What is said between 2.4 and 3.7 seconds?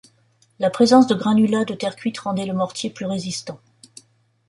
le mortier plus résistant.